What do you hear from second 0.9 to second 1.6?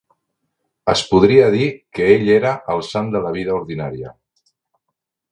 Es podria